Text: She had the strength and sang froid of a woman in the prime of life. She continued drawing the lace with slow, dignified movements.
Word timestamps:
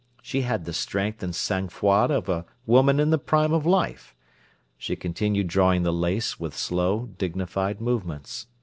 She 0.23 0.41
had 0.41 0.65
the 0.65 0.73
strength 0.73 1.21
and 1.21 1.35
sang 1.35 1.67
froid 1.69 2.09
of 2.09 2.27
a 2.27 2.47
woman 2.65 2.99
in 2.99 3.11
the 3.11 3.19
prime 3.19 3.53
of 3.53 3.67
life. 3.67 4.15
She 4.75 4.95
continued 4.95 5.45
drawing 5.45 5.83
the 5.83 5.93
lace 5.93 6.39
with 6.39 6.57
slow, 6.57 7.05
dignified 7.19 7.79
movements. 7.79 8.47